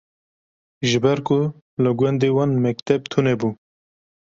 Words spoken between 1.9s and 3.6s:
gundê wan mekteb tunebû